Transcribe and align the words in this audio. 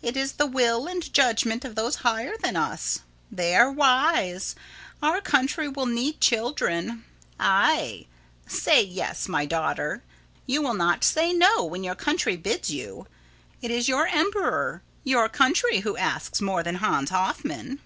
It 0.00 0.16
is 0.16 0.34
the 0.34 0.46
will 0.46 0.86
and 0.86 1.12
judgment 1.12 1.64
of 1.64 1.74
those 1.74 1.96
higher 2.06 2.34
than 2.40 2.54
us. 2.54 3.00
They 3.32 3.56
are 3.56 3.68
wise. 3.68 4.54
Our 5.02 5.20
country 5.20 5.66
will 5.66 5.86
need 5.86 6.20
children. 6.20 7.04
Aye. 7.40 8.06
Say 8.46 8.80
yes, 8.84 9.26
my 9.26 9.44
daughter. 9.44 10.04
You 10.46 10.62
will 10.62 10.74
not 10.74 11.02
say 11.02 11.32
no 11.32 11.64
when 11.64 11.82
your 11.82 11.96
country 11.96 12.36
bids 12.36 12.70
you! 12.70 13.08
It 13.60 13.72
is 13.72 13.88
your 13.88 14.06
emperor, 14.06 14.82
your 15.02 15.28
country, 15.28 15.80
who 15.80 15.96
asks, 15.96 16.40
more 16.40 16.62
than 16.62 16.76
Hans 16.76 17.10
Hoffman. 17.10 17.80